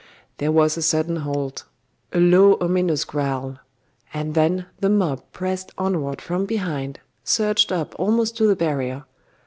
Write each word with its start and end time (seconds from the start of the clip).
There 0.39 0.51
was 0.51 0.77
a 0.77 0.81
sudden 0.81 1.17
halt; 1.17 1.65
a 2.11 2.19
low 2.19 2.57
ominous 2.59 3.03
growl; 3.05 3.59
and 4.11 4.33
then 4.33 4.65
the 4.79 4.89
mob 4.89 5.21
pressed 5.31 5.71
onward 5.77 6.21
from 6.23 6.47
behind, 6.47 6.99
surged 7.23 7.71
up 7.71 7.93
almost 7.99 8.35
to 8.37 8.47
the 8.47 8.55
barrier. 8.55 9.05